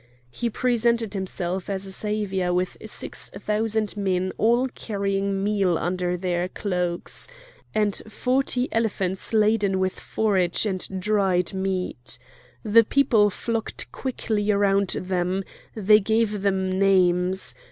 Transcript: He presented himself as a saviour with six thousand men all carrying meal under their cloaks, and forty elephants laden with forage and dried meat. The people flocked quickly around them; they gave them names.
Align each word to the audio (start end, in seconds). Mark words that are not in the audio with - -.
He 0.31 0.49
presented 0.49 1.13
himself 1.13 1.69
as 1.69 1.85
a 1.85 1.91
saviour 1.91 2.51
with 2.51 2.75
six 2.87 3.29
thousand 3.37 3.95
men 3.95 4.33
all 4.39 4.67
carrying 4.69 5.43
meal 5.43 5.77
under 5.77 6.17
their 6.17 6.47
cloaks, 6.47 7.27
and 7.75 8.01
forty 8.09 8.67
elephants 8.71 9.31
laden 9.31 9.77
with 9.77 9.99
forage 9.99 10.65
and 10.65 10.99
dried 10.99 11.53
meat. 11.53 12.17
The 12.63 12.83
people 12.83 13.29
flocked 13.29 13.91
quickly 13.91 14.49
around 14.49 14.87
them; 14.99 15.43
they 15.75 15.99
gave 15.99 16.41
them 16.41 16.71
names. 16.71 17.53